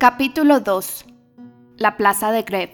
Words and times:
Capítulo 0.00 0.60
2. 0.60 1.04
La 1.76 1.98
Plaza 1.98 2.32
de 2.32 2.40
Greve. 2.40 2.72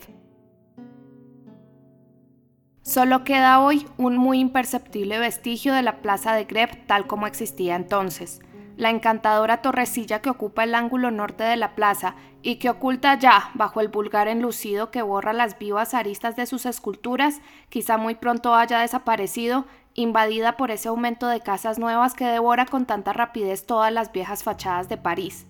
Solo 2.83 3.25
queda 3.25 3.59
hoy 3.59 3.85
un 3.97 4.17
muy 4.17 4.39
imperceptible 4.39 5.19
vestigio 5.19 5.75
de 5.75 5.83
la 5.83 6.03
Plaza 6.03 6.35
de 6.35 6.45
Greve 6.45 6.85
tal 6.87 7.09
como 7.09 7.27
existía 7.27 7.75
entonces. 7.75 8.39
La 8.77 8.91
encantadora 8.91 9.61
torrecilla 9.61 10.23
que 10.23 10.31
ocupa 10.31 10.63
el 10.63 10.77
ángulo 10.77 11.11
norte 11.11 11.43
de 11.43 11.57
la 11.57 11.75
plaza 11.75 12.15
y 12.43 12.61
que 12.61 12.71
oculta 12.71 13.19
ya, 13.19 13.51
bajo 13.55 13.81
el 13.81 13.89
vulgar 13.89 14.29
enlucido 14.29 14.93
que 14.93 15.03
borra 15.03 15.33
las 15.33 15.59
vivas 15.59 15.95
aristas 15.95 16.37
de 16.37 16.47
sus 16.47 16.65
esculturas, 16.65 17.41
quizá 17.71 17.99
muy 17.99 18.15
pronto 18.15 18.55
haya 18.55 18.79
desaparecido, 18.79 19.67
invadida 19.95 20.57
por 20.57 20.71
ese 20.71 20.91
aumento 20.91 21.27
de 21.27 21.41
casas 21.41 21.81
nuevas 21.81 22.15
que 22.15 22.27
devora 22.27 22.67
con 22.67 22.87
tanta 22.87 23.13
rapidez 23.13 23.67
todas 23.67 23.93
las 23.93 24.13
viejas 24.13 24.45
fachadas 24.45 24.89
de 24.89 24.97
París. 24.97 25.45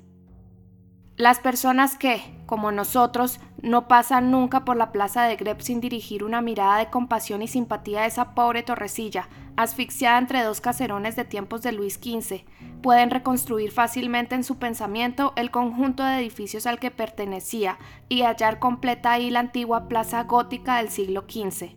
Las 1.17 1.41
personas 1.41 1.97
que, 1.97 2.21
como 2.45 2.73
nosotros, 2.73 3.41
no 3.63 3.89
pasan 3.89 4.31
nunca 4.31 4.67
por 4.67 4.77
la 4.77 4.93
plaza 4.93 5.25
de 5.25 5.37
Greb 5.37 5.63
sin 5.63 5.81
dirigir 5.81 6.23
una 6.23 6.43
mirada 6.43 6.77
de 6.77 6.91
compasión 6.91 7.41
y 7.41 7.49
simpatía 7.49 8.03
a 8.03 8.07
esa 8.07 8.35
pobre 8.35 8.63
torrecilla, 8.63 9.31
asfixiada 9.57 10.19
entre 10.19 10.43
dos 10.43 10.61
caserones 10.61 11.17
de 11.17 11.25
tiempos 11.25 11.63
de 11.63 11.73
Luis 11.73 11.95
XV, 11.95 12.45
pueden 12.83 13.11
reconstruir 13.11 13.73
fácilmente 13.73 14.35
en 14.35 14.45
su 14.45 14.59
pensamiento 14.59 15.33
el 15.37 15.51
conjunto 15.51 16.05
de 16.05 16.19
edificios 16.19 16.67
al 16.67 16.79
que 16.79 16.91
pertenecía 16.91 17.79
y 18.11 18.21
hallar 18.21 18.59
completa 18.59 19.13
ahí 19.13 19.31
la 19.31 19.41
antigua 19.41 19.89
plaza 19.89 20.23
gótica 20.25 20.77
del 20.77 20.91
siglo 20.91 21.25
XV. 21.27 21.77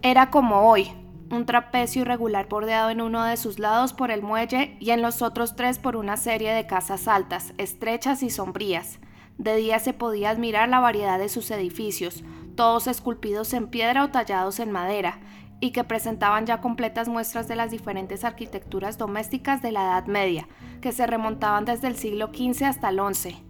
Era 0.00 0.30
como 0.30 0.62
hoy, 0.70 0.90
un 1.30 1.46
trapecio 1.46 2.02
irregular 2.02 2.48
bordeado 2.48 2.90
en 2.90 3.00
uno 3.00 3.24
de 3.24 3.36
sus 3.36 3.58
lados 3.58 3.92
por 3.92 4.10
el 4.10 4.22
muelle 4.22 4.76
y 4.80 4.90
en 4.90 5.00
los 5.00 5.22
otros 5.22 5.54
tres 5.54 5.78
por 5.78 5.96
una 5.96 6.16
serie 6.16 6.52
de 6.52 6.66
casas 6.66 7.06
altas, 7.06 7.54
estrechas 7.56 8.22
y 8.22 8.30
sombrías. 8.30 8.98
De 9.38 9.56
día 9.56 9.78
se 9.78 9.92
podía 9.92 10.30
admirar 10.30 10.68
la 10.68 10.80
variedad 10.80 11.18
de 11.18 11.28
sus 11.28 11.50
edificios, 11.50 12.24
todos 12.56 12.88
esculpidos 12.88 13.54
en 13.54 13.68
piedra 13.68 14.04
o 14.04 14.10
tallados 14.10 14.58
en 14.58 14.72
madera, 14.72 15.20
y 15.60 15.70
que 15.70 15.84
presentaban 15.84 16.46
ya 16.46 16.60
completas 16.60 17.08
muestras 17.08 17.46
de 17.46 17.56
las 17.56 17.70
diferentes 17.70 18.24
arquitecturas 18.24 18.98
domésticas 18.98 19.62
de 19.62 19.72
la 19.72 19.82
Edad 19.82 20.06
Media, 20.06 20.48
que 20.80 20.92
se 20.92 21.06
remontaban 21.06 21.64
desde 21.64 21.88
el 21.88 21.96
siglo 21.96 22.30
XV 22.34 22.64
hasta 22.64 22.88
el 22.88 23.00
XI 23.14 23.49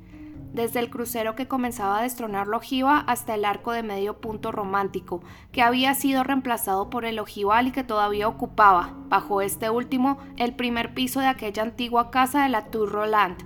desde 0.52 0.80
el 0.80 0.90
crucero 0.90 1.34
que 1.34 1.48
comenzaba 1.48 1.98
a 1.98 2.02
destronar 2.02 2.46
la 2.48 2.56
ojiva 2.56 2.98
hasta 2.98 3.34
el 3.34 3.44
arco 3.44 3.72
de 3.72 3.82
medio 3.82 4.20
punto 4.20 4.52
romántico, 4.52 5.22
que 5.52 5.62
había 5.62 5.94
sido 5.94 6.24
reemplazado 6.24 6.90
por 6.90 7.04
el 7.04 7.18
ojival 7.18 7.68
y 7.68 7.72
que 7.72 7.84
todavía 7.84 8.28
ocupaba, 8.28 8.94
bajo 9.08 9.42
este 9.42 9.70
último, 9.70 10.18
el 10.36 10.54
primer 10.54 10.94
piso 10.94 11.20
de 11.20 11.26
aquella 11.26 11.62
antigua 11.62 12.10
casa 12.10 12.42
de 12.42 12.48
la 12.48 12.66
Tour 12.66 12.90
Roland, 12.90 13.38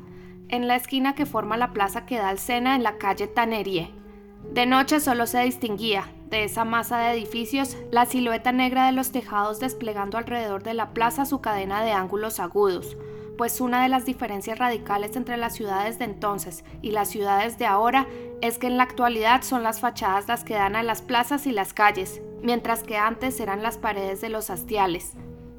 en 0.48 0.68
la 0.68 0.76
esquina 0.76 1.14
que 1.14 1.26
forma 1.26 1.56
la 1.56 1.72
plaza 1.72 2.06
que 2.06 2.18
da 2.18 2.28
al 2.28 2.38
Sena 2.38 2.76
en 2.76 2.82
la 2.82 2.98
calle 2.98 3.26
Tannerie. 3.26 3.92
De 4.52 4.66
noche 4.66 5.00
solo 5.00 5.26
se 5.26 5.40
distinguía, 5.40 6.04
de 6.30 6.44
esa 6.44 6.64
masa 6.64 6.98
de 6.98 7.12
edificios, 7.12 7.76
la 7.90 8.06
silueta 8.06 8.52
negra 8.52 8.86
de 8.86 8.92
los 8.92 9.12
tejados 9.12 9.60
desplegando 9.60 10.18
alrededor 10.18 10.62
de 10.62 10.74
la 10.74 10.90
plaza 10.90 11.24
su 11.24 11.40
cadena 11.40 11.82
de 11.82 11.92
ángulos 11.92 12.40
agudos, 12.40 12.96
pues 13.36 13.60
una 13.60 13.82
de 13.82 13.88
las 13.88 14.04
diferencias 14.04 14.58
radicales 14.58 15.16
entre 15.16 15.36
las 15.36 15.54
ciudades 15.54 15.98
de 15.98 16.04
entonces 16.04 16.64
y 16.82 16.90
las 16.92 17.08
ciudades 17.08 17.58
de 17.58 17.66
ahora 17.66 18.06
es 18.40 18.58
que 18.58 18.66
en 18.66 18.76
la 18.76 18.84
actualidad 18.84 19.42
son 19.42 19.62
las 19.62 19.80
fachadas 19.80 20.28
las 20.28 20.44
que 20.44 20.54
dan 20.54 20.76
a 20.76 20.82
las 20.82 21.02
plazas 21.02 21.46
y 21.46 21.52
las 21.52 21.72
calles, 21.72 22.20
mientras 22.42 22.82
que 22.82 22.96
antes 22.96 23.40
eran 23.40 23.62
las 23.62 23.78
paredes 23.78 24.20
de 24.20 24.28
los 24.28 24.50
hastiales. 24.50 25.12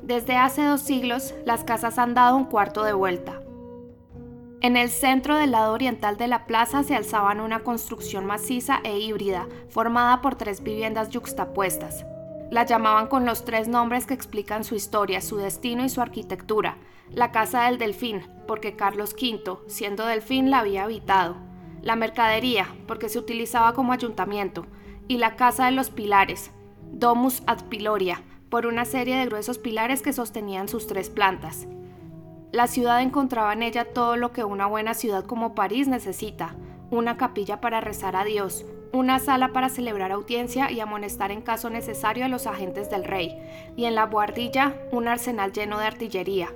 Desde 0.03 0.37
hace 0.37 0.63
dos 0.63 0.81
siglos, 0.81 1.33
las 1.45 1.63
casas 1.63 1.97
han 1.97 2.13
dado 2.13 2.37
un 2.37 2.45
cuarto 2.45 2.83
de 2.83 2.93
vuelta. 2.93 3.41
En 4.61 4.77
el 4.77 4.89
centro 4.89 5.35
del 5.35 5.51
lado 5.51 5.73
oriental 5.73 6.17
de 6.17 6.27
la 6.27 6.45
plaza 6.45 6.83
se 6.83 6.95
alzaban 6.95 7.39
una 7.39 7.59
construcción 7.59 8.25
maciza 8.25 8.79
e 8.83 8.99
híbrida, 8.99 9.47
formada 9.69 10.21
por 10.21 10.35
tres 10.35 10.63
viviendas 10.63 11.09
yuxtapuestas. 11.09 12.05
La 12.51 12.65
llamaban 12.65 13.07
con 13.07 13.25
los 13.25 13.43
tres 13.43 13.67
nombres 13.67 14.05
que 14.05 14.13
explican 14.13 14.63
su 14.63 14.75
historia, 14.75 15.21
su 15.21 15.37
destino 15.37 15.83
y 15.83 15.89
su 15.89 16.01
arquitectura. 16.01 16.77
La 17.11 17.31
Casa 17.31 17.63
del 17.65 17.77
Delfín, 17.77 18.21
porque 18.47 18.75
Carlos 18.75 19.15
V, 19.19 19.57
siendo 19.67 20.05
delfín, 20.05 20.51
la 20.51 20.59
había 20.59 20.83
habitado. 20.83 21.37
La 21.81 21.95
Mercadería, 21.95 22.67
porque 22.87 23.09
se 23.09 23.19
utilizaba 23.19 23.73
como 23.73 23.93
ayuntamiento. 23.93 24.65
Y 25.07 25.17
la 25.17 25.35
Casa 25.35 25.65
de 25.65 25.71
los 25.71 25.89
Pilares, 25.89 26.51
Domus 26.91 27.43
ad 27.47 27.65
Piloria, 27.65 28.21
por 28.49 28.65
una 28.65 28.85
serie 28.85 29.17
de 29.17 29.25
gruesos 29.25 29.57
pilares 29.57 30.01
que 30.01 30.13
sostenían 30.13 30.67
sus 30.67 30.87
tres 30.87 31.09
plantas. 31.09 31.67
La 32.51 32.67
ciudad 32.67 33.01
encontraba 33.01 33.53
en 33.53 33.63
ella 33.63 33.91
todo 33.93 34.15
lo 34.15 34.31
que 34.31 34.43
una 34.43 34.65
buena 34.65 34.93
ciudad 34.93 35.25
como 35.25 35.55
París 35.55 35.87
necesita, 35.87 36.55
una 36.89 37.17
capilla 37.17 37.59
para 37.59 37.81
rezar 37.81 38.15
a 38.15 38.23
Dios, 38.23 38.65
una 38.95 39.19
sala 39.19 39.49
para 39.49 39.69
celebrar 39.69 40.11
audiencia 40.11 40.71
y 40.71 40.79
amonestar 40.79 41.31
en 41.31 41.41
caso 41.41 41.69
necesario 41.69 42.25
a 42.25 42.29
los 42.29 42.47
agentes 42.47 42.89
del 42.89 43.03
rey, 43.03 43.37
y 43.75 43.85
en 43.85 43.95
la 43.95 44.05
buhardilla 44.05 44.75
un 44.91 45.07
arsenal 45.07 45.51
lleno 45.51 45.77
de 45.79 45.85
artillería, 45.85 46.53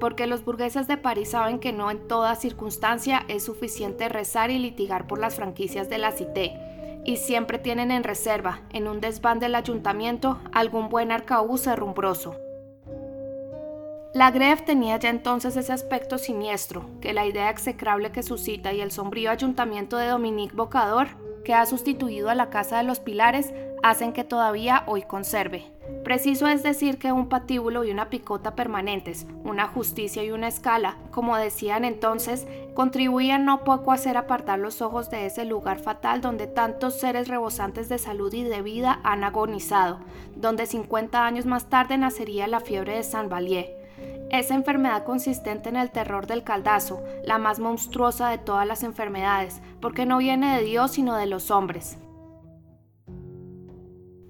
porque 0.00 0.26
los 0.26 0.44
burgueses 0.44 0.88
de 0.88 0.96
París 0.96 1.30
saben 1.30 1.58
que 1.58 1.72
no 1.72 1.90
en 1.90 2.08
toda 2.08 2.34
circunstancia 2.34 3.24
es 3.28 3.44
suficiente 3.44 4.08
rezar 4.08 4.50
y 4.50 4.58
litigar 4.58 5.06
por 5.06 5.18
las 5.18 5.36
franquicias 5.36 5.88
de 5.88 5.98
la 5.98 6.12
Cité, 6.12 6.58
y 7.04 7.16
siempre 7.16 7.58
tienen 7.58 7.90
en 7.90 8.04
reserva, 8.04 8.60
en 8.70 8.88
un 8.88 9.00
desván 9.00 9.38
del 9.38 9.54
ayuntamiento, 9.54 10.38
algún 10.52 10.88
buen 10.88 11.12
arcaúz 11.12 11.66
herrumbroso. 11.66 12.36
La 14.14 14.30
Greve 14.30 14.62
tenía 14.66 14.98
ya 14.98 15.08
entonces 15.08 15.56
ese 15.56 15.72
aspecto 15.72 16.18
siniestro 16.18 16.84
que 17.00 17.14
la 17.14 17.24
idea 17.24 17.48
execrable 17.48 18.12
que 18.12 18.22
suscita 18.22 18.72
y 18.72 18.82
el 18.82 18.92
sombrío 18.92 19.30
ayuntamiento 19.30 19.96
de 19.96 20.08
Dominique 20.08 20.54
Bocador, 20.54 21.08
que 21.44 21.54
ha 21.54 21.66
sustituido 21.66 22.30
a 22.30 22.34
la 22.34 22.50
Casa 22.50 22.78
de 22.78 22.84
los 22.84 23.00
Pilares, 23.00 23.52
hacen 23.82 24.12
que 24.12 24.24
todavía 24.24 24.84
hoy 24.86 25.02
conserve. 25.02 25.64
Preciso 26.04 26.46
es 26.46 26.62
decir 26.62 26.98
que 26.98 27.12
un 27.12 27.28
patíbulo 27.28 27.84
y 27.84 27.90
una 27.90 28.08
picota 28.08 28.54
permanentes, 28.54 29.26
una 29.44 29.66
justicia 29.66 30.22
y 30.24 30.30
una 30.30 30.48
escala, 30.48 30.96
como 31.10 31.36
decían 31.36 31.84
entonces, 31.84 32.46
contribuían 32.74 33.44
no 33.44 33.64
poco 33.64 33.90
a 33.90 33.94
hacer 33.94 34.16
apartar 34.16 34.58
los 34.58 34.80
ojos 34.80 35.10
de 35.10 35.26
ese 35.26 35.44
lugar 35.44 35.78
fatal 35.78 36.20
donde 36.20 36.46
tantos 36.46 36.98
seres 36.98 37.28
rebosantes 37.28 37.88
de 37.88 37.98
salud 37.98 38.32
y 38.32 38.44
de 38.44 38.62
vida 38.62 39.00
han 39.02 39.24
agonizado, 39.24 39.98
donde 40.36 40.66
50 40.66 41.24
años 41.24 41.46
más 41.46 41.68
tarde 41.68 41.98
nacería 41.98 42.46
la 42.46 42.60
fiebre 42.60 42.96
de 42.96 43.02
San 43.02 43.28
Valier 43.28 43.81
esa 44.32 44.54
enfermedad 44.54 45.04
consistente 45.04 45.68
en 45.68 45.76
el 45.76 45.90
terror 45.90 46.26
del 46.26 46.42
caldazo, 46.42 47.02
la 47.24 47.36
más 47.36 47.60
monstruosa 47.60 48.30
de 48.30 48.38
todas 48.38 48.66
las 48.66 48.82
enfermedades, 48.82 49.60
porque 49.80 50.06
no 50.06 50.18
viene 50.18 50.56
de 50.56 50.64
Dios 50.64 50.92
sino 50.92 51.16
de 51.16 51.26
los 51.26 51.50
hombres. 51.50 51.98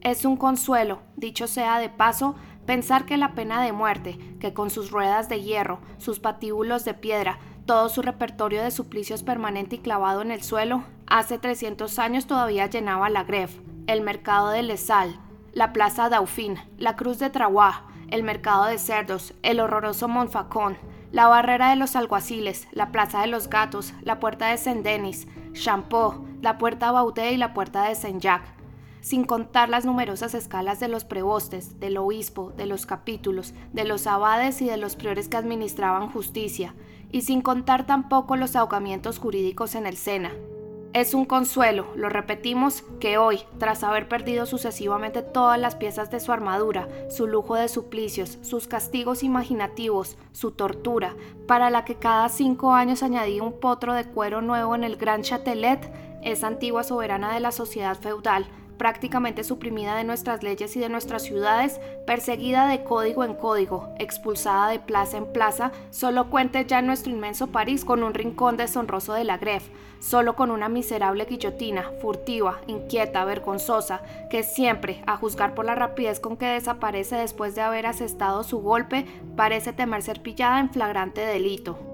Es 0.00 0.24
un 0.24 0.36
consuelo, 0.36 0.98
dicho 1.16 1.46
sea 1.46 1.78
de 1.78 1.88
paso, 1.88 2.34
pensar 2.66 3.06
que 3.06 3.16
la 3.16 3.36
pena 3.36 3.62
de 3.62 3.70
muerte, 3.70 4.18
que 4.40 4.52
con 4.52 4.70
sus 4.70 4.90
ruedas 4.90 5.28
de 5.28 5.40
hierro, 5.40 5.78
sus 5.98 6.18
patíbulos 6.18 6.84
de 6.84 6.94
piedra, 6.94 7.38
todo 7.64 7.88
su 7.88 8.02
repertorio 8.02 8.60
de 8.64 8.72
suplicios 8.72 9.22
permanente 9.22 9.76
y 9.76 9.78
clavado 9.78 10.20
en 10.20 10.32
el 10.32 10.42
suelo, 10.42 10.82
hace 11.06 11.38
300 11.38 12.00
años 12.00 12.26
todavía 12.26 12.66
llenaba 12.66 13.08
la 13.08 13.22
Greve, 13.22 13.52
el 13.86 14.00
mercado 14.00 14.48
de 14.48 14.64
Les 14.64 14.80
Salles, 14.80 15.16
la 15.52 15.72
plaza 15.72 16.08
Dauphine, 16.08 16.68
la 16.76 16.96
cruz 16.96 17.20
de 17.20 17.30
Traguá, 17.30 17.84
el 18.12 18.24
mercado 18.24 18.66
de 18.66 18.78
cerdos, 18.78 19.32
el 19.42 19.58
horroroso 19.58 20.06
Montfaucon, 20.06 20.76
la 21.12 21.28
barrera 21.28 21.70
de 21.70 21.76
los 21.76 21.96
alguaciles, 21.96 22.68
la 22.70 22.92
plaza 22.92 23.22
de 23.22 23.26
los 23.26 23.48
gatos, 23.48 23.94
la 24.02 24.20
puerta 24.20 24.48
de 24.48 24.58
Saint-Denis, 24.58 25.26
Champeau, 25.54 26.22
la 26.42 26.58
puerta 26.58 26.92
Baudet 26.92 27.32
y 27.32 27.38
la 27.38 27.54
puerta 27.54 27.84
de 27.84 27.94
Saint-Jacques, 27.94 28.52
sin 29.00 29.24
contar 29.24 29.70
las 29.70 29.86
numerosas 29.86 30.34
escalas 30.34 30.78
de 30.78 30.88
los 30.88 31.04
prebostes, 31.04 31.80
del 31.80 31.96
obispo, 31.96 32.52
de 32.54 32.66
los 32.66 32.84
capítulos, 32.84 33.54
de 33.72 33.84
los 33.84 34.06
abades 34.06 34.60
y 34.60 34.66
de 34.66 34.76
los 34.76 34.94
priores 34.94 35.30
que 35.30 35.38
administraban 35.38 36.10
justicia, 36.10 36.74
y 37.10 37.22
sin 37.22 37.40
contar 37.40 37.86
tampoco 37.86 38.36
los 38.36 38.56
ahogamientos 38.56 39.18
jurídicos 39.18 39.74
en 39.74 39.86
el 39.86 39.96
Sena, 39.96 40.32
es 40.94 41.14
un 41.14 41.24
consuelo, 41.24 41.86
lo 41.96 42.10
repetimos, 42.10 42.84
que 43.00 43.16
hoy, 43.16 43.40
tras 43.58 43.82
haber 43.82 44.08
perdido 44.08 44.44
sucesivamente 44.44 45.22
todas 45.22 45.58
las 45.58 45.74
piezas 45.74 46.10
de 46.10 46.20
su 46.20 46.32
armadura, 46.32 46.88
su 47.08 47.26
lujo 47.26 47.54
de 47.54 47.68
suplicios, 47.68 48.38
sus 48.42 48.68
castigos 48.68 49.22
imaginativos, 49.22 50.18
su 50.32 50.50
tortura, 50.50 51.14
para 51.46 51.70
la 51.70 51.86
que 51.86 51.94
cada 51.94 52.28
cinco 52.28 52.74
años 52.74 53.02
añadía 53.02 53.42
un 53.42 53.58
potro 53.58 53.94
de 53.94 54.04
cuero 54.04 54.42
nuevo 54.42 54.74
en 54.74 54.84
el 54.84 54.96
Gran 54.96 55.22
Châtelet, 55.22 55.90
esa 56.22 56.46
antigua 56.46 56.84
soberana 56.84 57.32
de 57.32 57.40
la 57.40 57.52
sociedad 57.52 57.98
feudal, 57.98 58.46
prácticamente 58.78 59.44
suprimida 59.44 59.96
de 59.96 60.04
nuestras 60.04 60.42
leyes 60.42 60.76
y 60.76 60.80
de 60.80 60.88
nuestras 60.88 61.22
ciudades, 61.22 61.80
perseguida 62.06 62.66
de 62.66 62.84
código 62.84 63.24
en 63.24 63.34
código, 63.34 63.94
expulsada 63.98 64.68
de 64.68 64.80
plaza 64.80 65.18
en 65.18 65.32
plaza, 65.32 65.72
solo 65.90 66.30
cuente 66.30 66.64
ya 66.66 66.82
nuestro 66.82 67.12
inmenso 67.12 67.48
París 67.48 67.84
con 67.84 68.02
un 68.02 68.14
rincón 68.14 68.56
deshonroso 68.56 69.14
de 69.14 69.24
la 69.24 69.38
Greve, 69.38 69.64
solo 70.00 70.34
con 70.34 70.50
una 70.50 70.68
miserable 70.68 71.26
guillotina, 71.26 71.84
furtiva, 72.00 72.60
inquieta, 72.66 73.24
vergonzosa, 73.24 74.02
que 74.30 74.42
siempre, 74.42 75.02
a 75.06 75.16
juzgar 75.16 75.54
por 75.54 75.64
la 75.64 75.74
rapidez 75.74 76.18
con 76.18 76.36
que 76.36 76.46
desaparece 76.46 77.16
después 77.16 77.54
de 77.54 77.60
haber 77.60 77.86
asestado 77.86 78.42
su 78.42 78.60
golpe, 78.60 79.06
parece 79.36 79.72
temer 79.72 80.02
ser 80.02 80.22
pillada 80.22 80.58
en 80.60 80.70
flagrante 80.70 81.20
delito. 81.20 81.91